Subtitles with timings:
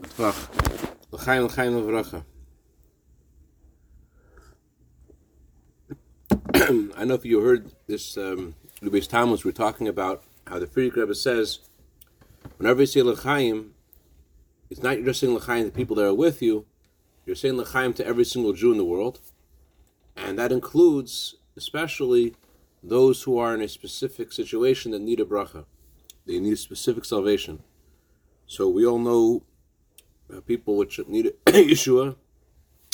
[0.00, 0.48] Tvach.
[1.12, 2.24] L'chaim, l'chaim, l'vracha.
[6.96, 10.96] I know if you heard this, um, Lubis Thomas, we're talking about how the Frierdiker
[10.96, 11.60] Rebbe says,
[12.56, 13.74] whenever you say l'chaim,
[14.70, 16.66] it's not just saying l'chaim to people that are with you,
[17.24, 19.20] you're saying l'chaim to every single Jew in the world,
[20.16, 22.34] and that includes especially
[22.82, 25.64] those who are in a specific situation that need a bracha.
[26.26, 27.62] They need specific salvation.
[28.46, 29.42] So we all know
[30.32, 32.16] uh, people which need Yeshua,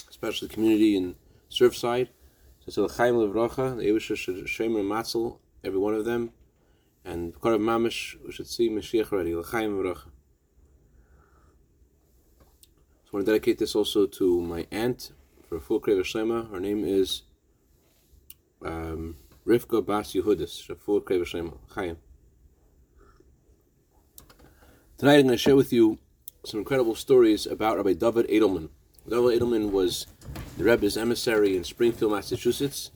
[0.08, 1.14] especially the community in
[1.50, 2.08] Surfside.
[2.60, 6.32] So it's L'chaim Levracha, the Evisha Shemer Matzel, every one of them.
[7.04, 10.10] And Korav Mamish, we should see Mashiach already, L'chaim Levracha.
[13.04, 15.12] So I want to dedicate this also to my aunt
[15.48, 16.50] for full Krev Shlema.
[16.50, 17.22] Her name is
[18.64, 21.96] um, Rivka Bas Yehudis, Full Krev Shlema, Chaim.
[24.96, 25.98] Tonight I'm going to share with you
[26.44, 28.70] some incredible stories about Rabbi David Edelman.
[29.08, 30.06] David Edelman was
[30.56, 32.90] the Rebbe's emissary in Springfield, Massachusetts,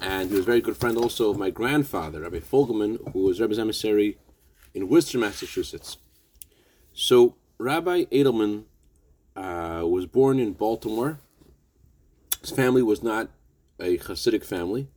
[0.00, 3.40] and he was a very good friend also of my grandfather, Rabbi Fogelman, who was
[3.40, 4.18] Rebbe's emissary
[4.74, 5.98] in Worcester, Massachusetts.
[6.92, 8.64] So Rabbi Edelman
[9.36, 11.20] uh, was born in Baltimore.
[12.40, 13.30] His family was not
[13.80, 14.88] a Hasidic family,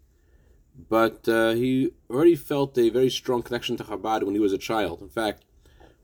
[0.90, 4.58] but uh, he already felt a very strong connection to Chabad when he was a
[4.58, 5.02] child.
[5.02, 5.44] In fact,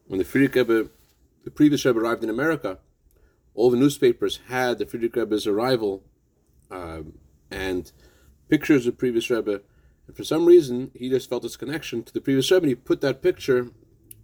[0.08, 0.90] when the Frierdiker Rebbe,
[1.44, 2.80] the previous Rebbe arrived in America,
[3.54, 6.04] all the newspapers had the Frierdiker Rebbe's arrival
[6.72, 7.14] um,
[7.52, 7.92] and
[8.50, 9.62] pictures of previous Rebbe.
[10.08, 12.64] And for some reason, he just felt this connection to the previous Rebbe.
[12.64, 13.70] And he put that picture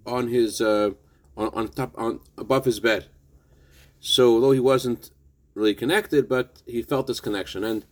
[0.05, 0.91] on his uh,
[1.37, 3.07] on, on top on above his bed.
[3.99, 5.11] So although he wasn't
[5.53, 7.63] really connected, but he felt this connection.
[7.63, 7.85] And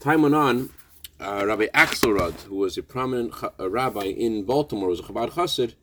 [0.00, 0.70] time went on,
[1.20, 5.74] uh, Rabbi Axelrod, who was a prominent uh, rabbi in Baltimore, was a Chabad Chassid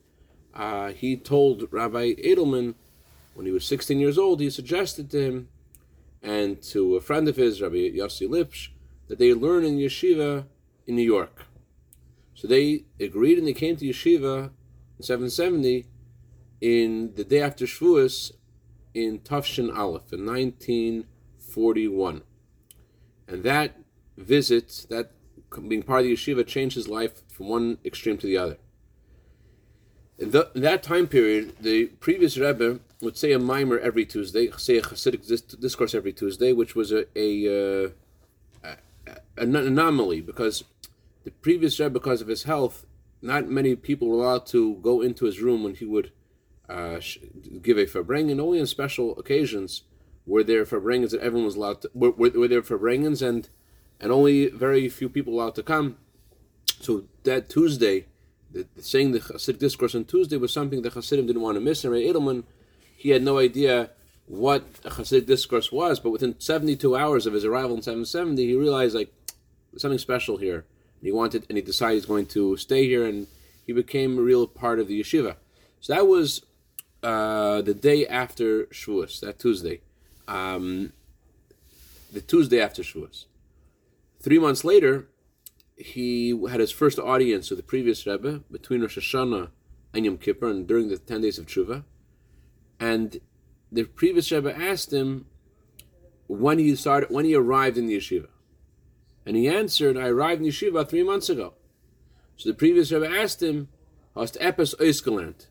[0.58, 2.73] uh, he told Rabbi Edelman
[3.38, 5.47] when he was 16 years old, he suggested to him
[6.23, 8.69] and to a friend of his, Rabbi Yossi Lipsch,
[9.09, 10.45] that they learn in yeshiva
[10.88, 11.45] in New York.
[12.33, 14.49] So they agreed and they came to yeshiva
[14.97, 15.86] in 770
[16.61, 18.31] in the day after Shavuos
[18.95, 22.23] in Tufshin Aleph in 1941.
[23.27, 23.77] And that
[24.17, 25.11] visit, that
[25.67, 28.58] being part of the yeshiva, changed his life from one extreme to the other.
[30.17, 34.49] In, the, in, that time period, the previous Rebbe would say a maamar every Tuesday,
[34.58, 37.89] say a Hasidic discourse every Tuesday, which was a, a, uh,
[38.63, 40.63] a, an anomaly because
[41.23, 42.85] the previous Rebbe, because of his health,
[43.21, 46.11] not many people were allowed to go into his room when he would
[46.69, 46.99] uh,
[47.61, 48.39] give a farbrengen.
[48.39, 49.83] Only on special occasions
[50.25, 51.91] were there farbrengens that everyone was allowed to.
[51.93, 53.49] Were, were, were there farbrengens and
[53.99, 55.97] and only very few people allowed to come.
[56.79, 58.05] So that Tuesday
[58.52, 61.83] the, saying the Hasidic discourse on Tuesday was something the Hasidim didn't want to miss.
[61.83, 62.43] And Ray Edelman,
[62.97, 63.91] he had no idea
[64.25, 68.55] what a Hasidic discourse was, but within 72 hours of his arrival in 770, he
[68.55, 69.13] realized like
[69.77, 70.65] something special here.
[70.99, 73.27] And he wanted, and he decided he's going to stay here, and
[73.65, 75.35] he became a real part of the yeshiva.
[75.80, 76.43] So that was
[77.03, 79.81] uh, the day after Shavuos, that Tuesday,
[80.27, 80.91] um,
[82.11, 83.25] the Tuesday after Shavuos.
[84.19, 85.08] Three months later,
[85.77, 89.49] he had his first audience with the previous Rebbe between Rosh Hashanah
[89.93, 91.83] and Yom Kippur, and during the ten days of Tshuva.
[92.80, 93.20] And
[93.71, 95.26] the previous Rebbe asked him
[96.27, 98.30] when he started, when he arrived in the yeshiva,
[99.26, 101.54] and he answered, "I arrived in yeshiva three months ago."
[102.36, 103.67] So the previous Rebbe asked him,
[104.15, 105.48] "Hast epis oisgelernt?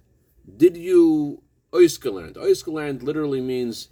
[0.56, 1.42] Did you
[1.74, 2.36] oisgelernt?
[2.36, 3.88] Oisgelernt literally means,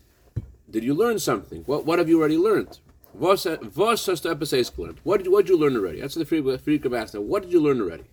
[0.71, 1.65] did you learn something?
[1.65, 2.78] What what have you already learned?"
[3.12, 3.72] What did
[5.28, 6.01] what did you learn already?
[6.01, 7.28] That's what the Frierdiker asked him.
[7.28, 8.05] What did you learn already?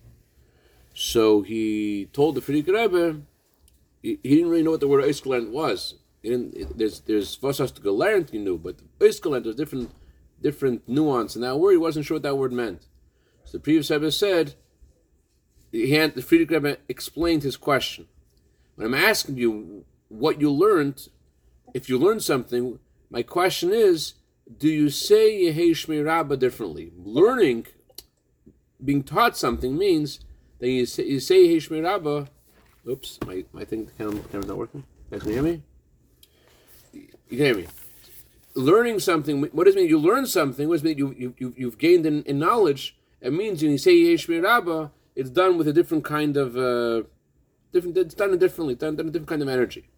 [0.94, 3.22] So he told the Frierdiker Rebbe
[4.02, 5.94] he, didn't really know what the word oisgelernt was.
[6.22, 9.90] It, there's there's Vossas gelernt he knew, but oisgelernt was different
[10.40, 11.72] different nuance in that word.
[11.72, 12.86] He wasn't sure what that word meant.
[13.44, 14.54] So the previous Rebbe said
[15.72, 18.06] he had, the Frierdiker Rebbe explained his question.
[18.74, 21.08] When I'm asking you what you learned,
[21.72, 22.78] if you learned something,
[23.10, 24.14] my question is
[24.58, 26.92] do you say Yehei Rabba differently?
[26.96, 27.66] Learning,
[28.84, 30.20] being taught something means
[30.58, 32.28] that you say, you say Yehei Rabba.
[32.88, 34.82] Oops, my, my thing, the camera, camera's not working.
[34.82, 35.62] Can you guys can hear me?
[36.92, 37.66] You can hear me.
[38.54, 39.88] Learning something, what does it mean?
[39.88, 40.98] You learn something, what does it mean?
[40.98, 42.96] You, you, you've gained in, in knowledge.
[43.20, 47.06] It means when you say Yehei Rabba, it's done with a different kind of, uh,
[47.72, 49.88] different, it's done differently, done, done a different kind of energy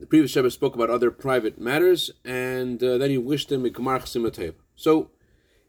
[0.00, 3.68] the previous Rebbe spoke about other private matters, and uh, then he wished him a
[3.68, 4.00] Gemar.
[4.74, 5.10] So,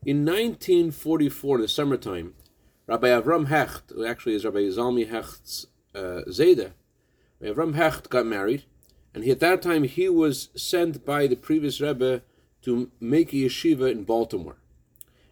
[0.05, 2.33] in 1944, in the summertime,
[2.91, 6.73] Rabbi Avram Hecht, who actually is Rabbi Zalmi Hecht's uh, Zayda,
[7.39, 8.65] Rabbi Avram Hecht got married,
[9.13, 12.21] And he, at that time, he was sent by the previous Rebbe
[12.63, 14.57] to make a yeshiva in Baltimore.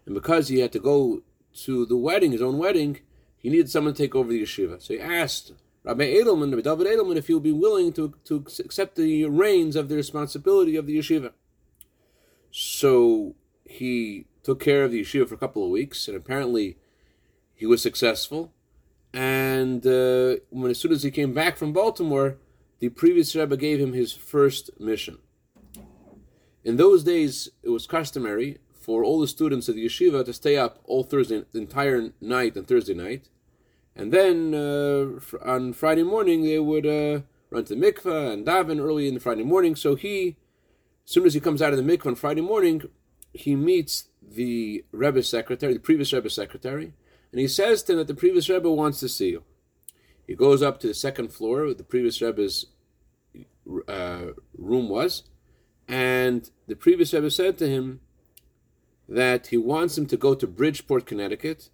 [0.06, 1.22] And because he had to go
[1.64, 3.00] to the wedding, his own wedding,
[3.36, 4.80] he needed someone to take over the yeshiva.
[4.80, 5.52] So he asked
[5.84, 9.76] Rabbi Edelman, Rabbi David Edelman, if he would be willing to, to accept the reins
[9.76, 11.32] of the responsibility of the yeshiva.
[12.50, 13.34] So
[13.66, 16.78] he took care of the yeshiva for a couple of weeks, and apparently
[17.60, 18.52] he was successful.
[19.12, 22.38] And uh, when as soon as he came back from Baltimore,
[22.78, 25.18] the previous Rebbe gave him his first mission.
[26.64, 30.56] In those days, it was customary for all the students at the yeshiva to stay
[30.56, 33.28] up all Thursday, the entire night and Thursday night,
[33.94, 37.20] and then uh, on Friday morning they would uh,
[37.50, 39.76] run to the mikveh and daven early in the Friday morning.
[39.76, 40.36] So he,
[41.04, 42.84] as soon as he comes out of the mikveh on Friday morning,
[43.34, 46.94] he meets the Rebbe secretary, the previous Rebbe secretary,
[47.32, 49.44] and he says to him that the previous Rebbe wants to see you.
[50.26, 52.66] He goes up to the second floor where the previous Rebbe's
[53.88, 55.24] uh, room was,
[55.88, 58.00] and the previous Rebbe said to him
[59.08, 61.70] that he wants him to go to Bridgeport, Connecticut,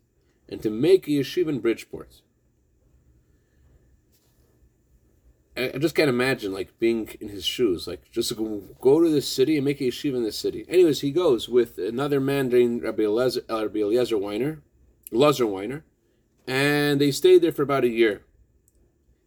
[0.49, 2.23] and to make a yeshiva in Bridgeport.
[5.59, 9.27] I just can't imagine like being in his shoes, like just go, go to this
[9.27, 10.67] city and make a yeshiva in this city.
[10.69, 14.63] Anyways, he goes with another man named Rabbi Eliezer, uh, Rabbi Eliezer Weiner,
[15.11, 15.85] Lazar Weiner,
[16.47, 18.23] and they stayed there for about a year.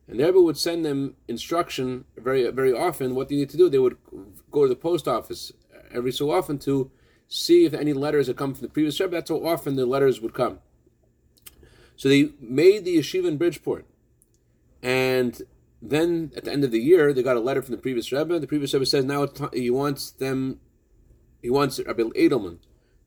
[0.08, 3.70] And the Rebbe would send them instruction very very often what they need to do.
[3.70, 3.98] They would
[4.52, 5.52] go to the post office
[5.92, 6.92] every so often to
[7.28, 9.12] see if any letters had come from the previous Rebbe.
[9.12, 10.60] That's how often the letters would come.
[11.96, 13.86] So they made the yeshiva in Bridgeport,
[14.82, 15.42] and
[15.82, 18.40] then at the end of the year they got a letter from the previous Rebbe.
[18.40, 20.60] The previous Rebbe says now he wants them,
[21.42, 22.58] he wants Rabbi Edelman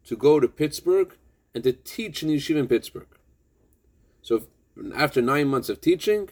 [0.05, 1.17] to go to Pittsburgh
[1.54, 3.08] and to teach in the yeshiva in Pittsburgh.
[4.22, 4.44] So
[4.94, 6.31] after nine months of teaching,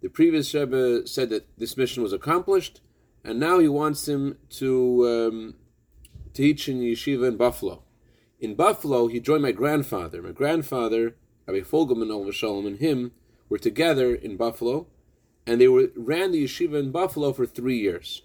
[0.00, 2.80] the previous Rebbe said that this mission was accomplished,
[3.24, 5.54] and now he wants him to um,
[6.32, 7.82] teach in yeshiva in Buffalo.
[8.38, 10.22] In Buffalo, he joined my grandfather.
[10.22, 11.16] My grandfather,
[11.46, 13.12] Rabbi Fogelman Al Shalom, and him
[13.48, 14.86] were together in Buffalo,
[15.46, 18.22] and they were, ran the yeshiva in Buffalo for three years.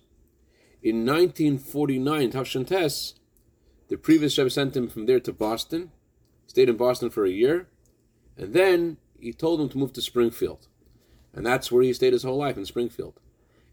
[0.83, 3.13] In 1949, Tafshan Tes,
[3.87, 5.91] the previous Rebbe sent him from there to Boston,
[6.51, 7.69] stayed in Boston for a year,
[8.37, 10.67] and then he told him to move to Springfield.
[11.33, 13.21] And that's where he stayed his whole life in Springfield.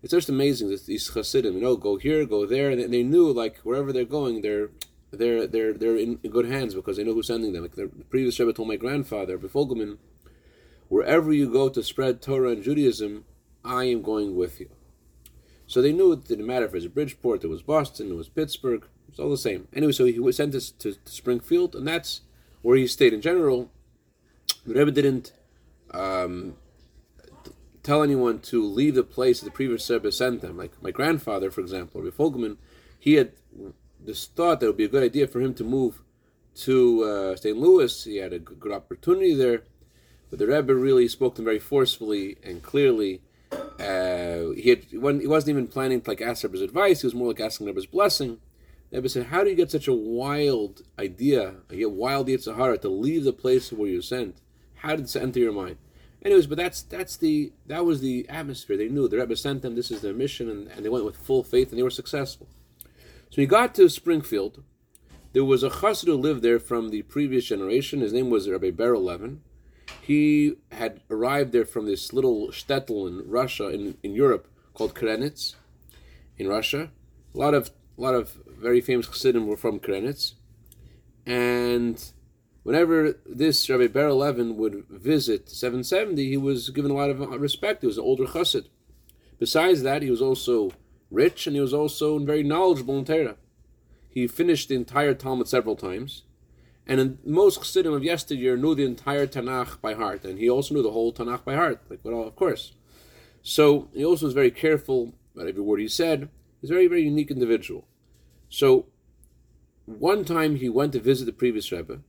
[0.01, 3.33] It's just amazing that these Hasidim, you know, go here, go there, and they knew
[3.33, 4.71] like wherever they're going, they're
[5.11, 7.63] they're they're they're in good hands because they know who's sending them.
[7.63, 9.99] Like the previous Rebbe told my grandfather, Befolgeman,
[10.87, 13.25] wherever you go to spread Torah and Judaism,
[13.65, 14.71] I am going with you.
[15.67, 18.29] So they knew it didn't matter if it was Bridgeport, it was Boston, it was
[18.29, 19.67] Pittsburgh, it's all the same.
[19.73, 22.21] Anyway, so he was sent to, to, to Springfield, and that's
[22.63, 23.13] where he stayed.
[23.13, 23.71] In general,
[24.67, 25.33] the Rebbe didn't
[25.93, 26.57] um,
[27.83, 30.57] tell anyone to leave the place that the previous Rebbe sent them.
[30.59, 32.57] Like my grandfather, for example, Rebbe Fogelman,
[32.99, 33.33] he had
[33.99, 36.03] this thought that it would be a good idea for him to move
[36.55, 37.57] to uh, St.
[37.57, 38.05] Louis.
[38.05, 39.63] He had a good opportunity there,
[40.31, 43.23] but the Rebbe really spoke to him very forcefully and clearly.
[43.53, 47.01] Uh, he had he wasn't even planning to like ask Rebbe's advice.
[47.01, 48.39] He was more like asking Rebbe's blessing.
[48.91, 53.25] Rebbe said, "How do you get such a wild idea, a wild Yitzhahara, to leave
[53.25, 54.41] the place where you're sent?
[54.77, 55.77] How did this enter your mind?"
[56.25, 58.77] Anyways, but that's that's the that was the atmosphere.
[58.77, 59.75] They knew the Rebbe sent them.
[59.75, 62.49] This is their mission, and, and they went with full faith, and they were successful.
[63.31, 64.65] So he got to Springfield.
[65.33, 68.01] There was a chassid who lived there from the previous generation.
[68.01, 69.43] His name was Rabbi Ber Levin.
[70.01, 75.55] He had arrived there from this little shtetl in Russia, in, in Europe, called Krenitz,
[76.39, 76.91] in Russia.
[77.35, 80.35] A lot of a lot of very famous chassidim were from Krenitz,
[81.27, 82.13] and
[82.63, 87.83] whenever this Rabbi Ber Levin would visit 770, he was given a lot of respect.
[87.83, 88.67] He was an older chassid.
[89.39, 90.73] Besides that, he was also
[91.11, 93.37] rich and he was also very knowledgeable in Torah.
[94.09, 96.25] He finished the entire Talmud several times.
[96.87, 100.25] And most chassidim of yesteryear knew the entire Tanakh by heart.
[100.25, 102.73] And he also knew the whole Tanakh by heart, like well, of course.
[103.43, 106.31] So he also was very careful about every word he said.
[106.61, 107.87] He's a very, very unique individual.
[108.49, 108.87] So
[109.85, 112.01] one time he went to visit the previous Rebbe,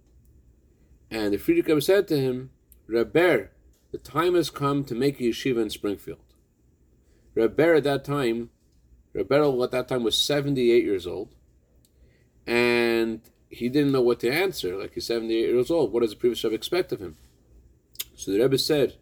[1.12, 2.51] and the Frierdiker Rebbe said to him,
[2.88, 3.50] Rebbe,
[3.91, 6.20] the time has come to make a yeshiva in Springfield.
[7.36, 8.50] Rebbe at that time,
[9.13, 11.36] Rebbe at that time was 78 years old,
[12.46, 14.75] and he didn't know what to answer.
[14.75, 15.91] Like he's 78 years old.
[15.91, 17.18] What does the previous Rebbe expect of him?
[18.15, 18.96] So the Rebbe said,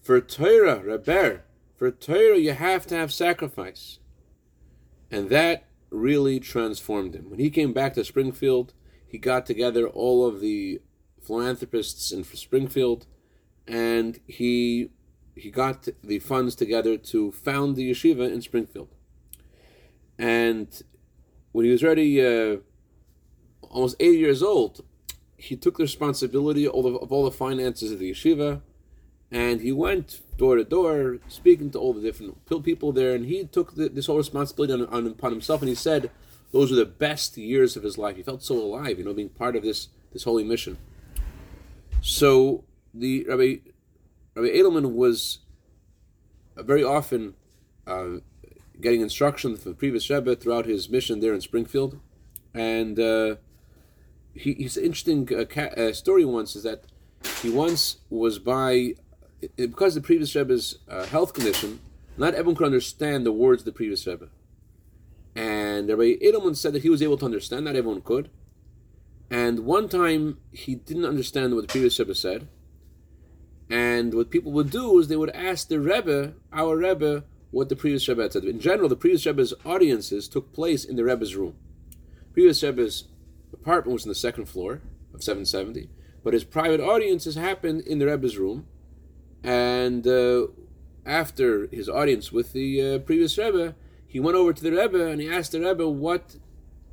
[0.00, 1.40] For Torah, Rebbe,
[1.76, 3.98] for Torah you have to have sacrifice.
[5.12, 7.28] And that really transformed him.
[7.28, 8.72] When he came back to Springfield,
[9.06, 10.80] he got together all of the
[11.20, 13.06] philanthropists in Springfield,
[13.68, 14.90] and he
[15.36, 18.88] he got the funds together to found the yeshiva in Springfield.
[20.18, 20.68] And
[21.52, 22.58] when he was already uh,
[23.70, 24.84] almost 80 years old,
[25.36, 28.60] he took the responsibility of, of all the finances of the yeshiva,
[29.32, 33.44] and he went door to door speaking to all the different people there, and he
[33.44, 36.10] took the, this whole responsibility on, on, upon himself, and he said
[36.52, 38.16] those were the best years of his life.
[38.16, 40.76] He felt so alive, you know, being part of this this holy mission.
[42.02, 43.56] So the Rabbi
[44.34, 45.38] Rabbi Edelman was
[46.56, 47.34] very often
[47.86, 48.18] uh,
[48.80, 51.98] getting instruction from the previous Rebbe throughout his mission there in Springfield,
[52.52, 53.36] and uh,
[54.34, 56.26] he, he's an interesting uh, ca- uh, story.
[56.26, 56.84] Once is that
[57.40, 58.94] he once was by
[59.56, 61.80] because the previous Rebbe's uh, health condition,
[62.16, 64.28] not everyone could understand the words of the previous Rebbe.
[65.34, 68.30] And Rabbi Edelman said that he was able to understand, not everyone could.
[69.30, 72.48] And one time he didn't understand what the previous Rebbe said.
[73.70, 77.76] And what people would do is they would ask the Rebbe, our Rebbe, what the
[77.76, 78.44] previous Rebbe said.
[78.44, 81.54] In general, the previous Rebbe's audiences took place in the Rebbe's room.
[82.34, 83.04] Previous Rebbe's
[83.52, 84.82] apartment was in the second floor
[85.14, 85.88] of 770,
[86.22, 88.66] but his private audiences happened in the Rebbe's room.
[89.42, 90.48] And uh,
[91.04, 93.74] after his audience with the uh, previous Rebbe,
[94.06, 96.36] he went over to the Rebbe and he asked the Rebbe what,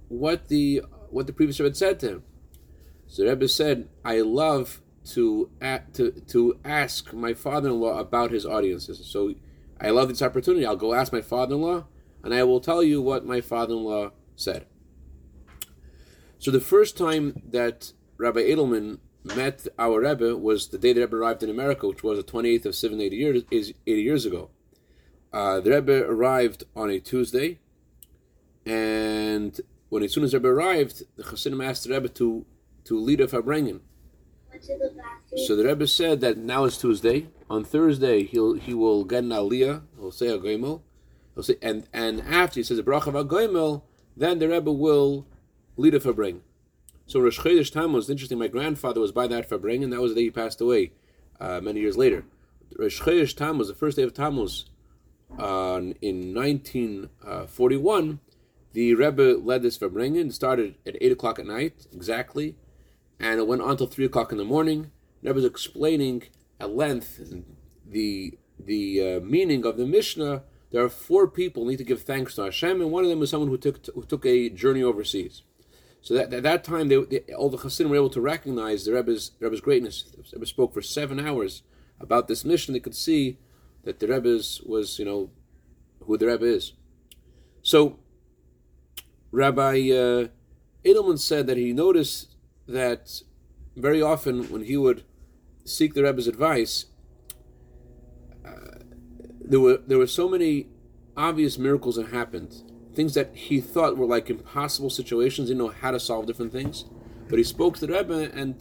[0.07, 2.23] what the what the previous Rebbe said to him.
[3.07, 5.49] So the Rebbe said, "I love to
[5.93, 9.05] to to ask my father-in-law about his audiences.
[9.05, 9.33] So
[9.81, 10.65] I love this opportunity.
[10.65, 11.85] I'll go ask my father-in-law,
[12.23, 14.65] and I will tell you what my father-in-law said."
[16.37, 18.99] So the first time that Rabbi Edelman
[19.35, 22.65] met our Rebbe was the day the Rebbe arrived in America, which was the 28th
[22.65, 24.49] of Sivan, 80 years, 80 years ago.
[25.31, 27.59] Uh, the Rebbe arrived on a Tuesday,
[28.65, 29.59] and
[29.89, 32.45] when as soon as Rebbe arrived, the Chassidim asked the Rebbe to
[32.85, 33.81] to lead a Farbrengen.
[35.45, 37.27] So the Rebbe said that now is Tuesday.
[37.49, 39.83] On Thursday, he'll he will get an aliyah.
[39.97, 40.81] He'll say a goimel.
[41.35, 43.83] He'll say and and after he says a bracha goimel,
[44.17, 45.27] then the Rebbe will
[45.77, 46.41] lead a Farbrengen.
[47.09, 48.37] So Rosh Chodesh Tammuz, interesting.
[48.37, 50.91] My grandfather was by that Farbrengen, and that was the day he passed away
[51.39, 52.23] uh, many years later.
[52.77, 54.65] Rosh Chodesh Tammuz, the first day of Tammuz,
[55.39, 58.19] uh, in 1941,
[58.73, 60.31] the Rebbe led this Farbrengen.
[60.31, 62.55] started at 8 o'clock at night, exactly,
[63.19, 64.91] and it went on till 3 o'clock in the morning.
[65.23, 66.25] The Rebbe was explaining
[66.59, 67.43] at length
[67.87, 70.43] the, the uh, meaning of the Mishnah.
[70.69, 73.31] There are four people need to give thanks to Hashem, and one of them was
[73.31, 75.41] someone who took, who took a journey overseas.
[76.01, 78.93] So that, at that time, they, they, all the Hasidim were able to recognize the
[78.93, 80.03] Rebbe's, Rebbe's greatness.
[80.03, 81.63] The Rebbe spoke for seven hours
[81.99, 82.73] about this mission.
[82.73, 83.37] They could see
[83.83, 85.29] that the Rebbe's was, you know,
[86.05, 86.73] who the Rebbe is.
[87.61, 87.99] So,
[89.31, 90.27] Rabbi uh,
[90.83, 92.35] Edelman said that he noticed
[92.67, 93.21] that
[93.75, 95.03] very often when he would
[95.65, 96.85] seek the Rebbe's advice,
[98.45, 98.79] uh,
[99.41, 100.67] there were there were so many
[101.17, 102.68] obvious miracles that happened,
[102.99, 105.47] things that he thought were like impossible situations.
[105.47, 106.83] He didn't know how to solve different things,
[107.29, 108.53] but he spoke to the Rebbe and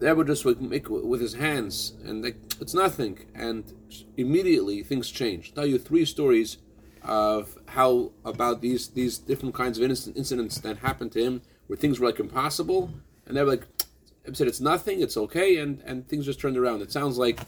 [0.00, 3.24] that would just would make with his hands, and like, it's nothing.
[3.34, 3.72] And
[4.18, 5.50] immediately things change.
[5.50, 6.58] I'll tell you three stories
[7.02, 12.00] of how about these these different kinds of incidents that happened to him, where things
[12.00, 12.90] were like impossible,
[13.26, 13.66] and they were like,
[14.28, 16.82] I said it's nothing, it's okay, and and things just turned around.
[16.82, 17.38] It sounds like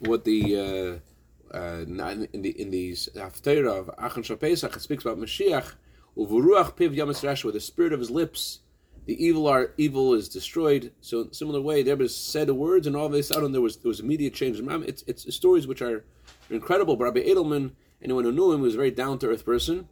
[0.00, 1.09] what the uh,
[1.52, 5.74] uh, in the in the Haftarah of Acharon shel Pesach it speaks about Mashiach,
[6.16, 8.60] uvuruach piv yamas where the spirit of his lips
[9.06, 10.92] the evil are evil is destroyed.
[11.00, 13.60] So in similar way, there was said the words, and all of a sudden there
[13.60, 14.60] was there was immediate change.
[14.86, 16.04] It's it's stories which are
[16.48, 16.96] incredible.
[16.96, 19.88] But Rabbi Edelman, anyone who knew him, was a very down to earth person,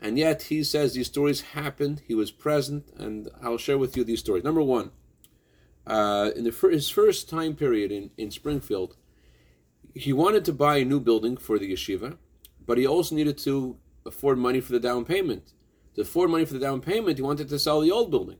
[0.00, 2.02] and yet he says these stories happened.
[2.08, 4.42] He was present, and I'll share with you these stories.
[4.42, 4.90] Number one,
[5.86, 8.96] uh, in the his first time period in in Springfield,
[9.96, 12.18] he wanted to buy a new building for the yeshiva,
[12.66, 15.54] but he also needed to afford money for the down payment.
[15.94, 18.36] To afford money for the down payment, he wanted to sell the old building.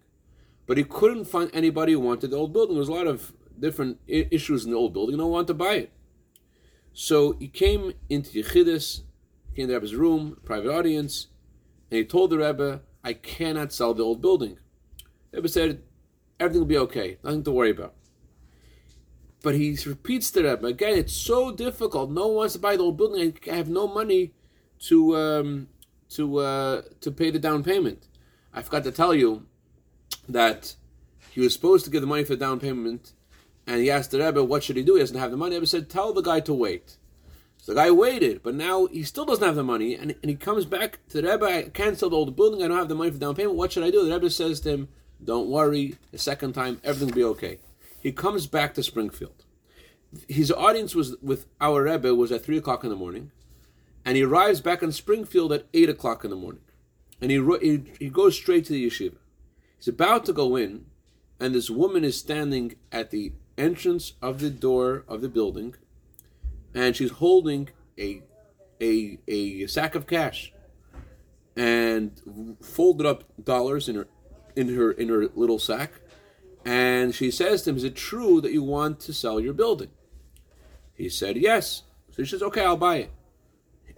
[0.67, 2.75] But he couldn't find anybody who wanted the old building.
[2.75, 5.17] There was a lot of different issues in the old building.
[5.17, 5.93] No one wanted to buy it.
[6.93, 9.03] So he came into Yechidus,
[9.55, 11.29] came to Rebbe's room, private audience,
[11.91, 14.59] and he told the Rebbe, I cannot sell the old building.
[15.31, 15.83] The Rebbe said,
[16.39, 17.95] everything will be okay, nothing to worry about.
[19.43, 22.11] But he repeats to the Rebbe, again, it's so difficult.
[22.11, 23.39] No one wants to buy the old building.
[23.51, 24.33] I have no money
[24.89, 25.69] to um,
[26.11, 28.09] to uh, to pay the down payment.
[28.53, 29.47] I forgot to tell you,
[30.29, 30.75] that
[31.31, 33.13] he was supposed to give the money for the down payment,
[33.67, 34.95] and he asked the Rebbe, what should he do?
[34.95, 35.51] He doesn't have the money.
[35.51, 36.97] The Rebbe said, tell the guy to wait.
[37.59, 40.37] So the guy waited, but now he still doesn't have the money, and, and he
[40.37, 43.11] comes back to the Rebbe, I can't the old building, I don't have the money
[43.11, 44.05] for down payment, what should I do?
[44.05, 44.89] The Rebbe says to him,
[45.23, 47.59] don't worry, the second time, everything will be okay.
[48.07, 49.45] He comes back to Springfield.
[50.29, 53.33] his audience was with our Rebbe was at three o'clock in the morning,
[54.05, 56.63] and he arrives back in Springfield at eight o'clock in the morning,
[57.21, 59.17] and he he, he goes straight to the yeshiva.
[59.77, 60.87] He's about to go in,
[61.41, 65.75] and this woman is standing at the entrance of the door of the building,
[66.73, 68.23] and she's holding a
[68.81, 70.53] a a sack of cash
[71.57, 72.13] and
[72.63, 74.07] folded up dollars in her
[74.55, 75.91] in her in her little sack
[76.67, 79.91] and she says to him is it true that you want to sell your building
[80.95, 83.11] he said yes so she says okay i'll buy it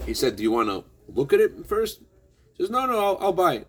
[0.07, 2.01] he said do you want to look at it first
[2.57, 3.69] She says no no I'll, I'll buy it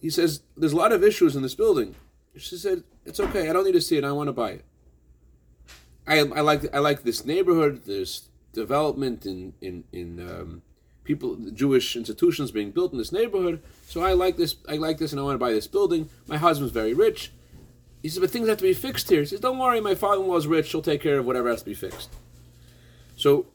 [0.00, 1.94] he says there's a lot of issues in this building
[2.36, 4.64] she said it's okay i don't need to see it i want to buy it
[6.08, 7.82] I, I like I like this neighborhood.
[7.86, 10.62] There's development in in in um,
[11.04, 13.62] people, Jewish institutions being built in this neighborhood.
[13.86, 14.56] So I like this.
[14.68, 16.08] I like this, and I want to buy this building.
[16.26, 17.32] My husband's very rich.
[18.02, 19.20] He says, but things have to be fixed here.
[19.20, 20.70] He says, don't worry, my father-in-law is rich.
[20.70, 22.10] He'll take care of whatever has to be fixed.
[23.16, 23.46] So,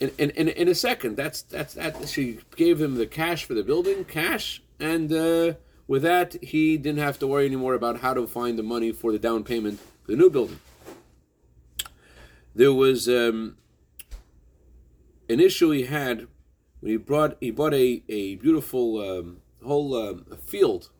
[0.00, 2.08] in in in, in a second, that's that's that.
[2.08, 5.54] She gave him the cash for the building, cash, and uh,
[5.86, 9.12] with that, he didn't have to worry anymore about how to find the money for
[9.12, 10.60] the down payment for the new building
[12.58, 13.56] there was um,
[15.28, 16.26] an issue he had
[16.80, 20.90] when he brought he bought a a beautiful um, whole um, field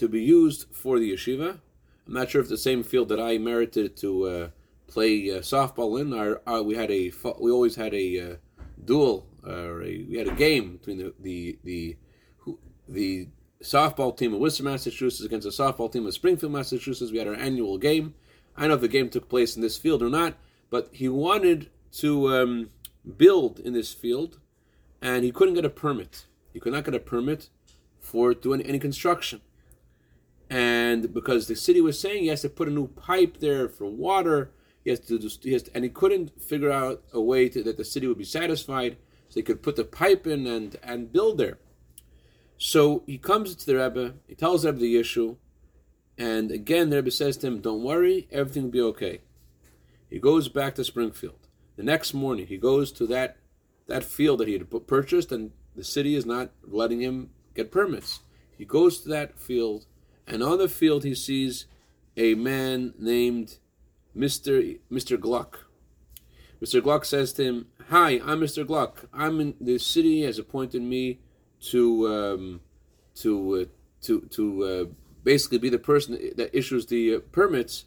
[0.00, 1.60] to be used for the yeshiva.
[2.06, 4.48] I'm not sure if the same field that I merited to uh,
[4.86, 6.12] play uh, softball in.
[6.12, 8.34] Our, our, we had a we always had a uh,
[8.84, 11.96] duel or a, we had a game between the the the
[12.88, 13.28] the
[13.62, 17.12] softball team of Worcester, Massachusetts against the softball team of Springfield, Massachusetts.
[17.12, 18.14] We had our annual game.
[18.56, 20.34] I don't know if the game took place in this field or not
[20.70, 22.70] but he wanted to um,
[23.16, 24.38] build in this field,
[25.02, 26.26] and he couldn't get a permit.
[26.52, 27.48] He could not get a permit
[27.98, 29.40] for doing any construction,
[30.50, 33.86] and because the city was saying he has to put a new pipe there for
[33.86, 34.50] water,
[34.82, 37.62] he has to, just, he has to and he couldn't figure out a way to,
[37.62, 38.96] that the city would be satisfied,
[39.28, 41.58] so he could put the pipe in and and build there.
[42.58, 45.36] So he comes to the Rebbe, he tells the Rebbe the issue,
[46.18, 49.20] and again the Rebbe says to him, "Don't worry, everything will be okay."
[50.10, 51.46] He goes back to Springfield.
[51.76, 53.36] The next morning, he goes to that
[53.86, 58.20] that field that he had purchased, and the city is not letting him get permits.
[58.58, 59.86] He goes to that field,
[60.30, 61.66] and on the field he sees
[62.16, 63.58] a man named
[64.14, 65.66] Mister Mister Gluck.
[66.62, 66.82] Mr.
[66.82, 68.66] Gluck says to him, "Hi, I'm Mr.
[68.66, 69.06] Gluck.
[69.12, 71.20] I'm in the city has appointed me
[71.70, 72.60] to um,
[73.16, 73.64] to uh,
[74.02, 74.84] to to uh,
[75.24, 77.84] basically be the person that issues the uh, permits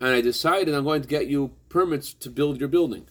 [0.00, 3.08] and I decided I'm going to get you permits to build your building.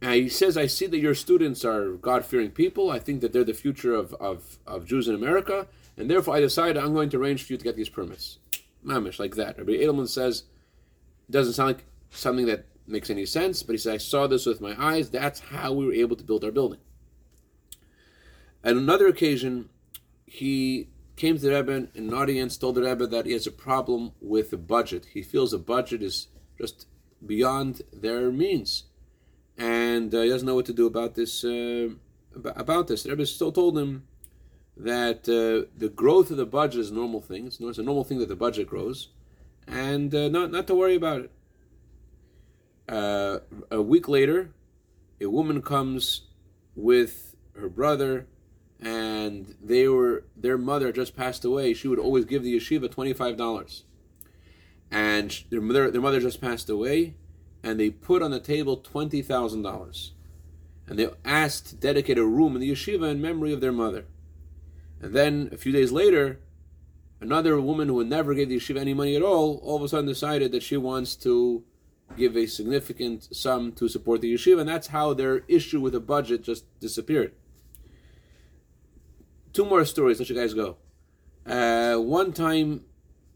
[0.00, 2.90] And he says, I see that your students are God fearing people.
[2.90, 5.66] I think that they're the future of, of, of Jews in America.
[5.96, 8.38] And therefore, I decided I'm going to arrange for you to get these permits.
[8.84, 9.58] Mamish, like that.
[9.58, 10.44] Rabbi Edelman says,
[11.30, 14.60] doesn't sound like something that makes any sense, but he said, I saw this with
[14.60, 15.10] my eyes.
[15.10, 16.78] That's how we were able to build our building.
[18.62, 19.68] At another occasion,
[20.26, 23.52] he came to the Rebbe in an audience, told the Rebbe that he has a
[23.52, 25.06] problem with the budget.
[25.14, 26.28] He feels the budget is
[26.58, 26.86] just
[27.24, 28.84] beyond their means,
[29.56, 31.44] and uh, he doesn't know what to do about this.
[31.44, 31.90] Uh,
[32.34, 34.06] about this, the Rebbe still told him
[34.76, 37.46] that uh, the growth of the budget is a normal thing.
[37.46, 39.08] It's, a normal thing that the budget grows,
[39.66, 41.30] and uh, not not to worry about it.
[42.88, 43.38] Uh,
[43.70, 44.50] a week later,
[45.20, 46.22] a woman comes
[46.74, 48.26] with her brother
[48.80, 51.74] and they were their mother just passed away.
[51.74, 53.84] She would always give the yeshiva twenty five dollars,
[54.90, 57.14] and their mother their mother just passed away,
[57.62, 60.12] and they put on the table twenty thousand dollars,
[60.86, 64.04] and they asked to dedicate a room in the yeshiva in memory of their mother,
[65.00, 66.40] and then a few days later.
[67.18, 70.06] Another woman who never gave the yeshiva any money at all, all of a sudden
[70.06, 71.64] decided that she wants to
[72.16, 76.00] give a significant sum to support the yeshiva, and that's how their issue with the
[76.00, 77.32] budget just disappeared.
[79.52, 80.18] Two more stories.
[80.18, 80.76] Let you guys go.
[81.46, 82.84] Uh, one time,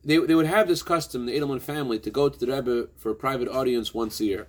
[0.05, 3.11] they, they would have this custom, the Edelman family, to go to the Rebbe for
[3.11, 4.49] a private audience once a year.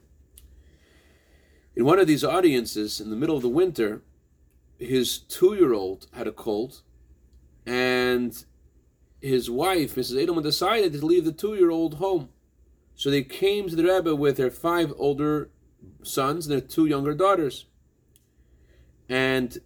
[1.75, 4.01] In one of these audiences, in the middle of the winter,
[4.77, 6.81] his two-year-old had a cold,
[7.65, 8.45] and
[9.21, 10.25] his wife, Mrs.
[10.25, 12.29] Edelman, decided to leave the two-year-old home.
[12.95, 15.49] So they came to the Rebbe with their five older
[16.03, 17.65] sons and their two younger daughters.
[19.09, 19.57] And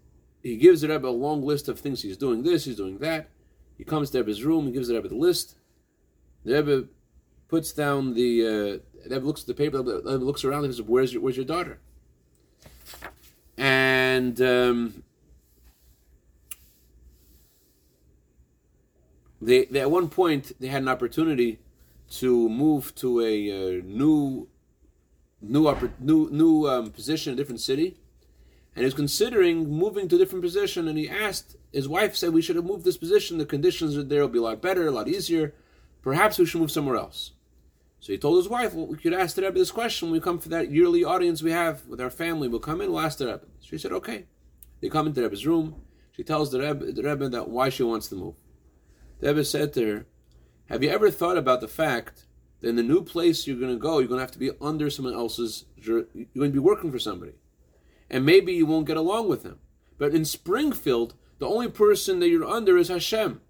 [0.43, 3.29] he gives the Rebbe a long list of things he's doing this, he's doing that.
[3.77, 5.55] He comes to Rebbe's room, he gives the Rebbe the list.
[6.43, 6.87] The Rebbe
[7.47, 10.73] puts down the, uh, the Rebbe looks at the paper, the Rebbe looks around and
[10.73, 11.79] says, where's your, where's your daughter?
[13.57, 15.03] And um,
[19.41, 21.59] they, they, at one point, they had an opportunity
[22.11, 24.47] to move to a uh, new,
[25.41, 27.97] new, upper, new, new um, position in a different city,
[28.75, 30.87] and he was considering moving to a different position.
[30.87, 33.37] And he asked his wife, said, "We should have moved this position.
[33.37, 35.53] The conditions there will be a lot better, a lot easier.
[36.01, 37.31] Perhaps we should move somewhere else."
[37.99, 40.23] So he told his wife, "Well, we could ask the Rebbe this question when we
[40.23, 42.47] come for that yearly audience we have with our family.
[42.47, 44.25] We'll come in, we'll ask the Rebbe." She said, "Okay."
[44.81, 45.81] They come into the Rebbe's room.
[46.11, 48.35] She tells the Rebbe, the Rebbe that why she wants to move.
[49.19, 50.05] The Rebbe said to her,
[50.69, 52.25] Have you ever thought about the fact
[52.61, 54.51] that in the new place you're going to go, you're going to have to be
[54.61, 57.33] under someone else's, you're going to be working for somebody.
[58.09, 59.59] And maybe you won't get along with them.
[59.97, 63.41] But in Springfield, the only person that you're under is Hashem.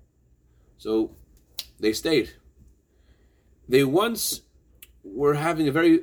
[0.77, 1.15] So
[1.79, 2.33] they stayed.
[3.67, 4.41] They once
[5.03, 6.01] were having a very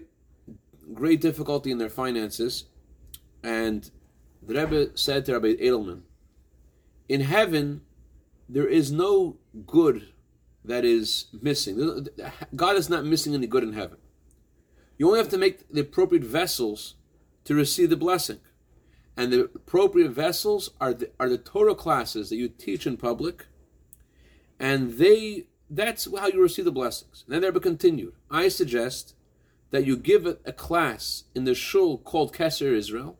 [0.92, 2.64] great difficulty in their finances,
[3.42, 3.90] and
[4.42, 6.02] the Rebbe said to Rabbi Edelman,
[7.08, 7.82] in heaven,
[8.52, 10.08] there is no good
[10.64, 12.08] that is missing.
[12.54, 13.98] God is not missing any good in heaven.
[14.98, 16.94] You only have to make the appropriate vessels
[17.44, 18.40] to receive the blessing.
[19.16, 23.46] And the appropriate vessels are the, are the Torah classes that you teach in public,
[24.58, 27.24] and they that's how you receive the blessings.
[27.26, 28.14] And then there be continued.
[28.30, 29.14] I suggest
[29.70, 33.18] that you give a, class in the shul called Kesser Israel,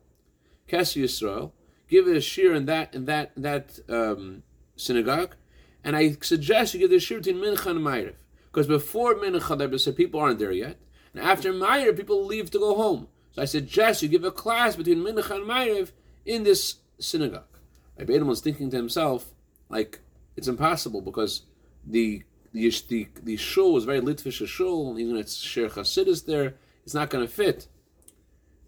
[0.67, 1.53] Kesser Israel.
[1.89, 4.43] give it a shir in that in that that um,
[4.75, 5.35] synagogue,
[5.83, 8.15] and I suggest you give the shir between Mincha and Ma'ariv,
[8.51, 10.77] because before Mincha there people aren't there yet,
[11.13, 13.07] and after Ma'ariv people leave to go home.
[13.31, 15.91] So I suggest you give a class between Mincha and Ma'ariv
[16.25, 17.57] in this synagogue.
[17.97, 19.33] Rabbi was thinking to himself,
[19.69, 19.99] like
[20.35, 21.43] it's impossible because
[21.85, 26.93] the the the, the shul was very Litvish shul, even it's share Hasidus there, it's
[26.93, 27.67] not going to fit.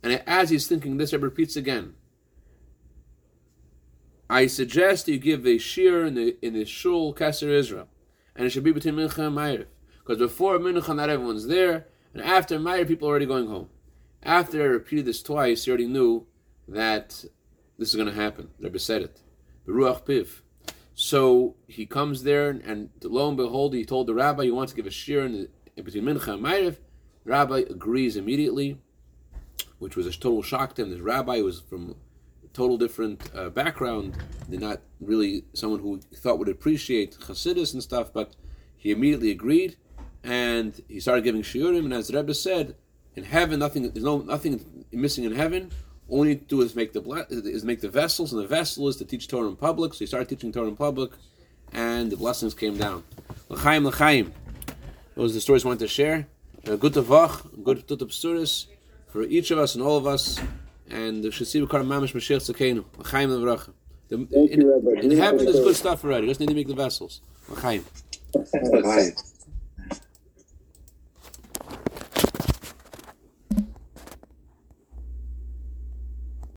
[0.04, 1.96] And as he's thinking this, he repeats again.
[4.30, 7.88] I suggest you give a shir in the in the shul Keser Israel,
[8.36, 9.68] and it should be between Mincha and Ma'ariv,
[10.00, 13.70] because before Mincha not everyone's there, and after Ma'ariv people are already going home.
[14.24, 16.26] After I repeated this twice, he already knew
[16.68, 17.26] that
[17.78, 18.50] this is going to happen.
[18.60, 19.22] Rebbe said it.
[19.66, 20.42] The Ruach Piv.
[20.96, 24.76] So he comes there, and lo and behold, he told the rabbi, he wants to
[24.76, 26.78] give a shir in, in between Mincha and Ma'ariv."
[27.24, 28.80] The rabbi agrees immediately,
[29.78, 30.90] which was a total shock to him.
[30.90, 31.96] This rabbi was from
[32.56, 34.15] total different uh, background.
[34.50, 38.36] They're not really someone who thought would appreciate Hasidus and stuff, but
[38.78, 39.76] he immediately agreed,
[40.24, 41.86] and he started giving shiurim.
[41.86, 42.76] And as Rebbe said,
[43.15, 45.72] in heaven, nothing there's no nothing missing in heaven.
[46.08, 49.06] All you do is make the is make the vessels, and the vessel is to
[49.06, 49.94] teach Torah in public.
[49.94, 51.12] So he started teaching Torah in public,
[51.74, 53.04] and the blessings came down.
[53.50, 54.34] L'chaim, l'chaim.
[55.15, 56.28] Those are the stories I wanted to share.
[56.65, 58.68] Good tavach, good tutapsuris
[59.08, 60.39] for each of us and all of us
[60.89, 63.74] and the Shasiv Kar Mamish Mashiach Tzakenu, L'chaim L'vracha.
[64.12, 66.28] In, in heaven, there's good stuff already.
[66.28, 67.21] You just need to make the vessels.
[67.50, 67.84] L'chaim.